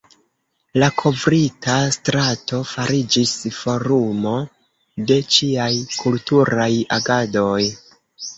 La 0.83 0.87
kovrita 1.01 1.75
strato 1.97 2.61
fariĝis 2.69 3.33
forumo 3.59 4.33
de 5.13 5.19
ĉiaj 5.37 5.69
kulturaj 6.01 6.69
agadoj. 6.99 7.61